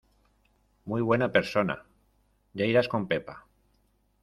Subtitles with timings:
[0.85, 1.85] ¡Muy buena persona!
[2.55, 3.45] ya irás con pepa.